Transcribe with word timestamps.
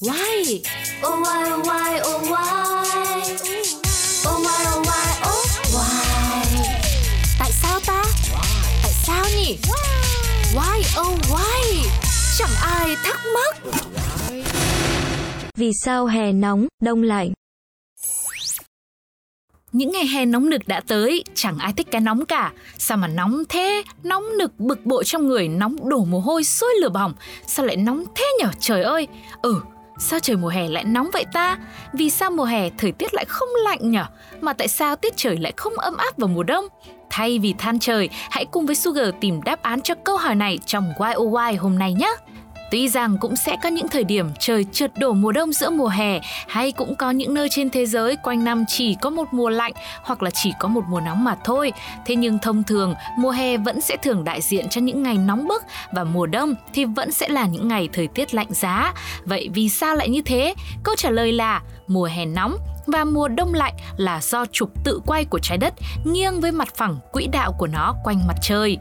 Why? 0.00 0.62
Oh 1.02 1.18
why 1.22 1.50
oh 1.50 1.66
why 1.66 2.00
oh 2.06 2.22
why 2.30 3.24
Oh 4.28 4.38
why 4.44 4.60
oh 4.74 4.82
why 4.86 5.08
oh 5.26 5.46
why 5.74 6.04
Tại 7.38 7.50
sao 7.52 7.80
ta? 7.86 8.04
Tại 8.82 8.92
sao 8.92 9.24
nhỉ? 9.36 9.58
Why 10.54 11.00
oh 11.00 11.18
why? 11.30 11.88
Chẳng 12.38 12.50
ai 12.62 12.96
thắc 13.04 13.20
mắc. 13.34 13.56
Vì 15.54 15.72
sao 15.72 16.06
hè 16.06 16.32
nóng, 16.32 16.66
đông 16.82 17.02
lạnh? 17.02 17.32
Những 19.72 19.92
ngày 19.92 20.06
hè 20.06 20.24
nóng 20.24 20.50
nực 20.50 20.68
đã 20.68 20.80
tới, 20.80 21.24
chẳng 21.34 21.58
ai 21.58 21.72
thích 21.72 21.86
cái 21.90 22.00
nóng 22.00 22.26
cả. 22.26 22.52
Sao 22.78 22.98
mà 22.98 23.08
nóng 23.08 23.42
thế? 23.48 23.82
Nóng 24.02 24.24
nực 24.38 24.60
bực 24.60 24.86
bội 24.86 25.04
trong 25.04 25.28
người, 25.28 25.48
nóng 25.48 25.88
đổ 25.88 26.04
mồ 26.04 26.20
hôi 26.20 26.44
sôi 26.44 26.74
lửa 26.80 26.88
bỏng. 26.88 27.14
Sao 27.46 27.66
lại 27.66 27.76
nóng 27.76 28.04
thế 28.14 28.24
nhở 28.40 28.48
trời 28.60 28.82
ơi? 28.82 29.06
Ừ, 29.42 29.60
sao 29.98 30.20
trời 30.20 30.36
mùa 30.36 30.48
hè 30.48 30.68
lại 30.68 30.84
nóng 30.84 31.10
vậy 31.12 31.24
ta? 31.32 31.58
Vì 31.92 32.10
sao 32.10 32.30
mùa 32.30 32.44
hè 32.44 32.70
thời 32.70 32.92
tiết 32.92 33.14
lại 33.14 33.24
không 33.28 33.48
lạnh 33.64 33.90
nhở? 33.90 34.04
Mà 34.40 34.52
tại 34.52 34.68
sao 34.68 34.96
tiết 34.96 35.16
trời 35.16 35.36
lại 35.36 35.52
không 35.56 35.78
ấm 35.78 35.96
áp 35.96 36.18
vào 36.18 36.28
mùa 36.28 36.42
đông? 36.42 36.64
Thay 37.10 37.38
vì 37.38 37.54
than 37.58 37.78
trời, 37.78 38.08
hãy 38.30 38.44
cùng 38.44 38.66
với 38.66 38.74
Sugar 38.74 39.08
tìm 39.20 39.42
đáp 39.42 39.62
án 39.62 39.80
cho 39.80 39.94
câu 40.04 40.16
hỏi 40.16 40.34
này 40.34 40.58
trong 40.66 40.92
YOY 40.98 41.56
hôm 41.58 41.78
nay 41.78 41.92
nhé. 41.92 42.14
Tuy 42.70 42.88
rằng 42.88 43.16
cũng 43.18 43.36
sẽ 43.36 43.56
có 43.62 43.68
những 43.68 43.88
thời 43.88 44.04
điểm 44.04 44.30
trời 44.38 44.64
trượt 44.72 44.98
đổ 44.98 45.12
mùa 45.12 45.32
đông 45.32 45.52
giữa 45.52 45.70
mùa 45.70 45.88
hè, 45.88 46.20
hay 46.48 46.72
cũng 46.72 46.94
có 46.96 47.10
những 47.10 47.34
nơi 47.34 47.48
trên 47.48 47.70
thế 47.70 47.86
giới 47.86 48.16
quanh 48.16 48.44
năm 48.44 48.64
chỉ 48.68 48.96
có 49.02 49.10
một 49.10 49.28
mùa 49.32 49.48
lạnh 49.48 49.72
hoặc 50.02 50.22
là 50.22 50.30
chỉ 50.30 50.52
có 50.58 50.68
một 50.68 50.84
mùa 50.88 51.00
nóng 51.00 51.24
mà 51.24 51.36
thôi. 51.44 51.72
Thế 52.06 52.16
nhưng 52.16 52.38
thông 52.38 52.62
thường, 52.62 52.94
mùa 53.18 53.30
hè 53.30 53.56
vẫn 53.56 53.80
sẽ 53.80 53.96
thường 53.96 54.24
đại 54.24 54.40
diện 54.40 54.68
cho 54.68 54.80
những 54.80 55.02
ngày 55.02 55.18
nóng 55.18 55.48
bức 55.48 55.62
và 55.92 56.04
mùa 56.04 56.26
đông 56.26 56.54
thì 56.72 56.84
vẫn 56.84 57.12
sẽ 57.12 57.28
là 57.28 57.46
những 57.46 57.68
ngày 57.68 57.88
thời 57.92 58.06
tiết 58.06 58.34
lạnh 58.34 58.48
giá. 58.50 58.94
Vậy 59.24 59.48
vì 59.54 59.68
sao 59.68 59.94
lại 59.94 60.08
như 60.08 60.22
thế? 60.22 60.54
Câu 60.82 60.94
trả 60.96 61.10
lời 61.10 61.32
là 61.32 61.62
mùa 61.88 62.04
hè 62.04 62.24
nóng 62.24 62.56
và 62.88 63.04
mùa 63.04 63.28
đông 63.28 63.54
lạnh 63.54 63.74
là 63.96 64.20
do 64.22 64.46
trục 64.52 64.84
tự 64.84 65.00
quay 65.06 65.24
của 65.24 65.38
trái 65.38 65.58
đất 65.58 65.74
nghiêng 66.04 66.40
với 66.40 66.52
mặt 66.52 66.68
phẳng 66.76 66.98
quỹ 67.12 67.26
đạo 67.26 67.54
của 67.58 67.66
nó 67.66 67.94
quanh 68.04 68.26
mặt 68.26 68.36
trời. 68.42 68.78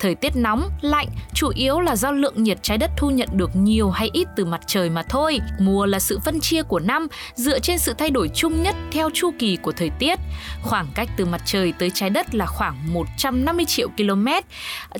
Thời 0.00 0.14
tiết 0.14 0.36
nóng, 0.36 0.70
lạnh 0.80 1.08
chủ 1.34 1.52
yếu 1.54 1.80
là 1.80 1.96
do 1.96 2.10
lượng 2.10 2.42
nhiệt 2.42 2.58
trái 2.62 2.78
đất 2.78 2.90
thu 2.96 3.10
nhận 3.10 3.28
được 3.32 3.50
nhiều 3.56 3.90
hay 3.90 4.10
ít 4.12 4.28
từ 4.36 4.44
mặt 4.44 4.60
trời 4.66 4.90
mà 4.90 5.02
thôi. 5.02 5.40
Mùa 5.58 5.86
là 5.86 5.98
sự 5.98 6.18
phân 6.24 6.40
chia 6.40 6.62
của 6.62 6.78
năm 6.78 7.06
dựa 7.34 7.58
trên 7.58 7.78
sự 7.78 7.94
thay 7.98 8.10
đổi 8.10 8.30
chung 8.34 8.62
nhất 8.62 8.74
theo 8.92 9.10
chu 9.14 9.30
kỳ 9.38 9.56
của 9.56 9.72
thời 9.72 9.90
tiết. 9.90 10.18
Khoảng 10.62 10.86
cách 10.94 11.08
từ 11.16 11.24
mặt 11.24 11.42
trời 11.44 11.72
tới 11.78 11.90
trái 11.94 12.10
đất 12.10 12.34
là 12.34 12.46
khoảng 12.46 12.94
150 12.94 13.64
triệu 13.64 13.88
km. 13.88 14.26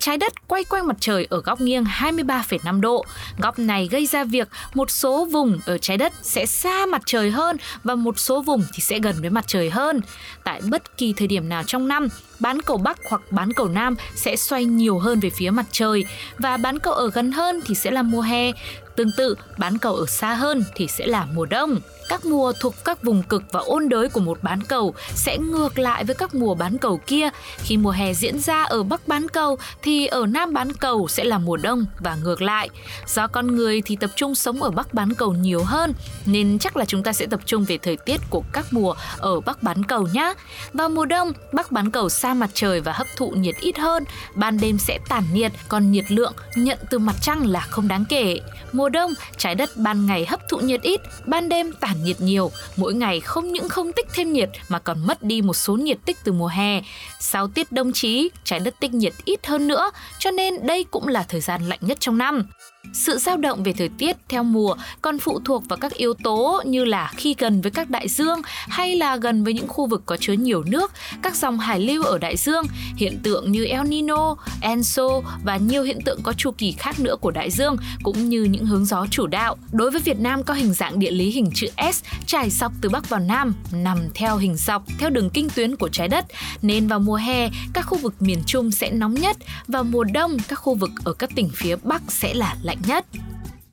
Trái 0.00 0.16
đất 0.16 0.48
quay 0.48 0.64
quanh 0.64 0.86
mặt 0.86 0.96
trời 1.00 1.26
ở 1.30 1.40
góc 1.40 1.60
nghiêng 1.60 1.84
23,5 1.84 2.80
độ. 2.80 3.04
Góc 3.38 3.58
này 3.58 3.88
gây 3.90 4.06
ra 4.06 4.24
việc 4.24 4.48
một 4.74 4.90
số 4.90 5.24
vùng 5.24 5.58
ở 5.66 5.78
trái 5.78 5.96
đất 5.96 6.12
sẽ 6.22 6.46
xa 6.46 6.86
mặt 6.86 7.02
trời 7.06 7.30
hơn 7.30 7.56
và 7.84 7.94
một 7.94 8.18
số 8.18 8.42
vùng 8.42 8.49
thì 8.72 8.80
sẽ 8.80 8.98
gần 8.98 9.16
với 9.20 9.30
mặt 9.30 9.44
trời 9.46 9.70
hơn. 9.70 10.00
Tại 10.44 10.60
bất 10.70 10.96
kỳ 10.96 11.12
thời 11.12 11.26
điểm 11.26 11.48
nào 11.48 11.62
trong 11.66 11.88
năm, 11.88 12.08
bán 12.40 12.62
cầu 12.62 12.76
Bắc 12.76 12.98
hoặc 13.08 13.20
bán 13.30 13.52
cầu 13.52 13.68
Nam 13.68 13.94
sẽ 14.14 14.36
xoay 14.36 14.64
nhiều 14.64 14.98
hơn 14.98 15.20
về 15.20 15.30
phía 15.30 15.50
mặt 15.50 15.66
trời 15.70 16.04
và 16.38 16.56
bán 16.56 16.78
cầu 16.78 16.94
ở 16.94 17.10
gần 17.10 17.32
hơn 17.32 17.60
thì 17.66 17.74
sẽ 17.74 17.90
là 17.90 18.02
mùa 18.02 18.20
hè. 18.20 18.52
Tương 19.00 19.12
tự, 19.16 19.34
bán 19.58 19.78
cầu 19.78 19.94
ở 19.94 20.06
xa 20.06 20.34
hơn 20.34 20.64
thì 20.74 20.86
sẽ 20.86 21.06
là 21.06 21.26
mùa 21.34 21.46
đông. 21.46 21.80
Các 22.08 22.24
mùa 22.24 22.52
thuộc 22.60 22.74
các 22.84 23.02
vùng 23.02 23.22
cực 23.22 23.42
và 23.52 23.60
ôn 23.60 23.88
đới 23.88 24.08
của 24.08 24.20
một 24.20 24.38
bán 24.42 24.60
cầu 24.62 24.94
sẽ 25.14 25.38
ngược 25.38 25.78
lại 25.78 26.04
với 26.04 26.14
các 26.14 26.34
mùa 26.34 26.54
bán 26.54 26.78
cầu 26.78 27.00
kia. 27.06 27.28
Khi 27.58 27.76
mùa 27.76 27.90
hè 27.90 28.14
diễn 28.14 28.40
ra 28.40 28.62
ở 28.62 28.82
Bắc 28.82 29.08
bán 29.08 29.28
cầu 29.28 29.58
thì 29.82 30.06
ở 30.06 30.26
Nam 30.26 30.52
bán 30.52 30.72
cầu 30.72 31.08
sẽ 31.08 31.24
là 31.24 31.38
mùa 31.38 31.56
đông 31.56 31.84
và 31.98 32.14
ngược 32.14 32.42
lại. 32.42 32.68
Do 33.06 33.26
con 33.26 33.56
người 33.56 33.82
thì 33.84 33.96
tập 33.96 34.10
trung 34.16 34.34
sống 34.34 34.62
ở 34.62 34.70
Bắc 34.70 34.94
bán 34.94 35.14
cầu 35.14 35.32
nhiều 35.32 35.64
hơn 35.64 35.92
nên 36.26 36.58
chắc 36.58 36.76
là 36.76 36.84
chúng 36.84 37.02
ta 37.02 37.12
sẽ 37.12 37.26
tập 37.26 37.40
trung 37.46 37.64
về 37.64 37.78
thời 37.78 37.96
tiết 37.96 38.20
của 38.30 38.42
các 38.52 38.66
mùa 38.70 38.94
ở 39.18 39.40
Bắc 39.40 39.62
bán 39.62 39.84
cầu 39.84 40.08
nhé. 40.12 40.34
Vào 40.72 40.88
mùa 40.88 41.04
đông, 41.04 41.32
Bắc 41.52 41.72
bán 41.72 41.90
cầu 41.90 42.08
xa 42.08 42.34
mặt 42.34 42.50
trời 42.54 42.80
và 42.80 42.92
hấp 42.92 43.06
thụ 43.16 43.30
nhiệt 43.30 43.56
ít 43.60 43.78
hơn, 43.78 44.04
ban 44.34 44.60
đêm 44.60 44.78
sẽ 44.78 44.98
tản 45.08 45.24
nhiệt, 45.32 45.52
còn 45.68 45.90
nhiệt 45.90 46.10
lượng 46.10 46.32
nhận 46.54 46.78
từ 46.90 46.98
mặt 46.98 47.16
trăng 47.20 47.46
là 47.46 47.60
không 47.60 47.88
đáng 47.88 48.04
kể. 48.08 48.40
Mùa 48.72 48.88
đông, 48.90 49.14
trái 49.36 49.54
đất 49.54 49.70
ban 49.76 50.06
ngày 50.06 50.26
hấp 50.26 50.48
thụ 50.48 50.58
nhiệt 50.58 50.82
ít, 50.82 51.00
ban 51.26 51.48
đêm 51.48 51.72
tản 51.72 52.04
nhiệt 52.04 52.20
nhiều. 52.20 52.50
Mỗi 52.76 52.94
ngày 52.94 53.20
không 53.20 53.52
những 53.52 53.68
không 53.68 53.92
tích 53.92 54.06
thêm 54.14 54.32
nhiệt 54.32 54.48
mà 54.68 54.78
còn 54.78 55.06
mất 55.06 55.22
đi 55.22 55.42
một 55.42 55.54
số 55.54 55.76
nhiệt 55.76 55.98
tích 56.04 56.16
từ 56.24 56.32
mùa 56.32 56.46
hè. 56.46 56.82
Sau 57.20 57.48
tiết 57.48 57.72
đông 57.72 57.92
chí, 57.92 58.30
trái 58.44 58.60
đất 58.60 58.74
tích 58.80 58.94
nhiệt 58.94 59.12
ít 59.24 59.46
hơn 59.46 59.68
nữa, 59.68 59.90
cho 60.18 60.30
nên 60.30 60.66
đây 60.66 60.84
cũng 60.84 61.08
là 61.08 61.22
thời 61.22 61.40
gian 61.40 61.68
lạnh 61.68 61.80
nhất 61.82 62.00
trong 62.00 62.18
năm. 62.18 62.42
Sự 62.92 63.18
dao 63.18 63.36
động 63.36 63.62
về 63.62 63.72
thời 63.72 63.88
tiết 63.88 64.16
theo 64.28 64.42
mùa 64.42 64.74
còn 65.02 65.18
phụ 65.18 65.40
thuộc 65.44 65.68
vào 65.68 65.78
các 65.78 65.94
yếu 65.94 66.14
tố 66.14 66.62
như 66.66 66.84
là 66.84 67.12
khi 67.16 67.34
gần 67.38 67.60
với 67.60 67.70
các 67.70 67.90
đại 67.90 68.08
dương 68.08 68.40
hay 68.68 68.96
là 68.96 69.16
gần 69.16 69.44
với 69.44 69.54
những 69.54 69.68
khu 69.68 69.86
vực 69.86 70.02
có 70.06 70.16
chứa 70.16 70.32
nhiều 70.32 70.62
nước, 70.62 70.92
các 71.22 71.36
dòng 71.36 71.58
hải 71.58 71.80
lưu 71.80 72.02
ở 72.04 72.18
đại 72.18 72.36
dương, 72.36 72.64
hiện 72.96 73.18
tượng 73.22 73.52
như 73.52 73.64
El 73.64 73.86
Nino, 73.88 74.36
Enso 74.60 75.08
và 75.44 75.56
nhiều 75.56 75.82
hiện 75.82 76.00
tượng 76.04 76.20
có 76.22 76.32
chu 76.32 76.50
kỳ 76.50 76.72
khác 76.72 77.00
nữa 77.00 77.16
của 77.20 77.30
đại 77.30 77.50
dương 77.50 77.76
cũng 78.02 78.28
như 78.28 78.44
những 78.44 78.66
hướng 78.66 78.84
gió 78.84 79.06
chủ 79.10 79.26
đạo. 79.26 79.56
Đối 79.72 79.90
với 79.90 80.00
Việt 80.00 80.20
Nam 80.20 80.42
có 80.42 80.54
hình 80.54 80.72
dạng 80.74 80.98
địa 80.98 81.10
lý 81.10 81.30
hình 81.30 81.50
chữ 81.54 81.66
S 81.92 82.04
trải 82.26 82.50
dọc 82.50 82.72
từ 82.80 82.88
Bắc 82.88 83.08
vào 83.08 83.20
Nam, 83.20 83.54
nằm 83.72 83.98
theo 84.14 84.36
hình 84.36 84.56
dọc 84.56 84.82
theo 84.98 85.10
đường 85.10 85.30
kinh 85.30 85.48
tuyến 85.50 85.76
của 85.76 85.88
trái 85.88 86.08
đất, 86.08 86.24
nên 86.62 86.88
vào 86.88 86.98
mùa 86.98 87.16
hè 87.16 87.50
các 87.72 87.82
khu 87.82 87.98
vực 87.98 88.14
miền 88.20 88.42
Trung 88.46 88.70
sẽ 88.70 88.90
nóng 88.90 89.14
nhất, 89.14 89.36
và 89.68 89.82
mùa 89.82 90.04
đông 90.04 90.36
các 90.48 90.56
khu 90.56 90.74
vực 90.74 90.90
ở 91.04 91.12
các 91.12 91.30
tỉnh 91.34 91.50
phía 91.54 91.76
Bắc 91.82 92.02
sẽ 92.08 92.34
là 92.34 92.56
lạnh 92.70 92.82
nhất. 92.86 93.06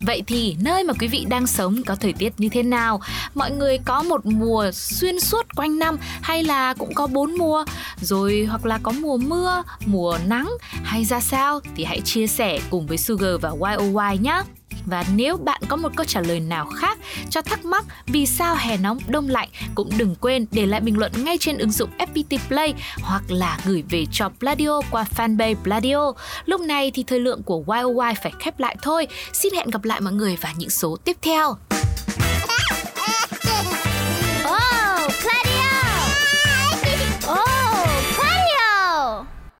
Vậy 0.00 0.22
thì 0.26 0.56
nơi 0.60 0.84
mà 0.84 0.92
quý 1.00 1.08
vị 1.08 1.26
đang 1.28 1.46
sống 1.46 1.82
có 1.86 1.94
thời 1.94 2.12
tiết 2.12 2.32
như 2.38 2.48
thế 2.48 2.62
nào? 2.62 3.00
Mọi 3.34 3.50
người 3.50 3.78
có 3.84 4.02
một 4.02 4.26
mùa 4.26 4.70
xuyên 4.72 5.20
suốt 5.20 5.46
quanh 5.56 5.78
năm 5.78 5.96
hay 6.22 6.44
là 6.44 6.74
cũng 6.74 6.94
có 6.94 7.06
bốn 7.06 7.38
mùa? 7.38 7.64
Rồi 8.00 8.46
hoặc 8.48 8.66
là 8.66 8.78
có 8.82 8.92
mùa 8.92 9.16
mưa, 9.16 9.62
mùa 9.86 10.18
nắng 10.26 10.50
hay 10.82 11.04
ra 11.04 11.20
sao? 11.20 11.60
Thì 11.76 11.84
hãy 11.84 12.00
chia 12.00 12.26
sẻ 12.26 12.60
cùng 12.70 12.86
với 12.86 12.98
Sugar 12.98 13.40
và 13.40 13.50
YOY 13.50 14.18
nhé! 14.20 14.42
Và 14.86 15.04
nếu 15.14 15.36
bạn 15.36 15.60
có 15.68 15.76
một 15.76 15.92
câu 15.96 16.06
trả 16.06 16.20
lời 16.20 16.40
nào 16.40 16.66
khác 16.66 16.98
cho 17.30 17.42
thắc 17.42 17.64
mắc 17.64 17.84
vì 18.06 18.26
sao 18.26 18.56
hè 18.58 18.76
nóng 18.76 18.98
đông 19.08 19.28
lạnh, 19.28 19.48
cũng 19.74 19.90
đừng 19.96 20.14
quên 20.20 20.46
để 20.50 20.66
lại 20.66 20.80
bình 20.80 20.98
luận 20.98 21.12
ngay 21.24 21.38
trên 21.38 21.58
ứng 21.58 21.70
dụng 21.70 21.90
FPT 21.98 22.38
Play 22.48 22.74
hoặc 23.02 23.22
là 23.28 23.58
gửi 23.64 23.84
về 23.90 24.04
cho 24.12 24.28
Pladio 24.40 24.80
qua 24.90 25.04
fanpage 25.16 25.54
Pladio. 25.54 26.12
Lúc 26.44 26.60
này 26.60 26.90
thì 26.94 27.04
thời 27.06 27.20
lượng 27.20 27.42
của 27.42 27.64
YOY 27.66 28.14
phải 28.22 28.32
khép 28.40 28.60
lại 28.60 28.76
thôi. 28.82 29.06
Xin 29.32 29.54
hẹn 29.54 29.70
gặp 29.70 29.84
lại 29.84 30.00
mọi 30.00 30.12
người 30.12 30.36
vào 30.36 30.52
những 30.58 30.70
số 30.70 30.96
tiếp 31.04 31.16
theo. 31.22 31.56